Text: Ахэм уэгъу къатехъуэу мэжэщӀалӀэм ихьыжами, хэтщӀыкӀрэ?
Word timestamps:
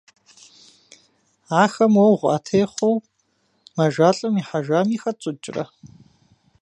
Ахэм 1.63 1.93
уэгъу 2.01 2.19
къатехъуэу 2.31 2.95
мэжэщӀалӀэм 3.75 4.35
ихьыжами, 4.41 5.01
хэтщӀыкӀрэ? 5.01 5.63